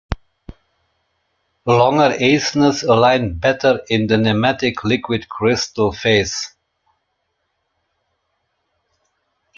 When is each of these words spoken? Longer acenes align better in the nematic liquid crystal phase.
Longer 1.67 2.17
acenes 2.19 2.81
align 2.81 3.37
better 3.37 3.81
in 3.87 4.07
the 4.07 4.15
nematic 4.15 4.83
liquid 4.83 5.29
crystal 5.29 5.91
phase. 5.91 6.55